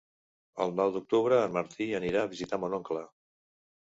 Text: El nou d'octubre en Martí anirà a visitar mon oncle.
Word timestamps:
El 0.63 0.71
nou 0.77 0.93
d'octubre 0.95 1.41
en 1.41 1.53
Martí 1.57 1.87
anirà 1.99 2.23
a 2.27 2.31
visitar 2.31 2.61
mon 2.65 2.79
oncle. 2.81 3.03